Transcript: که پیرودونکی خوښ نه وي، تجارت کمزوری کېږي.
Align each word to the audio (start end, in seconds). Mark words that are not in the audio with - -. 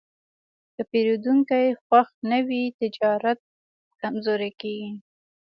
که 0.75 0.81
پیرودونکی 0.91 1.65
خوښ 1.83 2.07
نه 2.29 2.39
وي، 2.47 2.63
تجارت 2.79 3.39
کمزوری 4.01 4.51
کېږي. 4.61 4.91